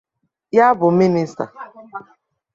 [0.57, 1.45] Ya bụ Minịsta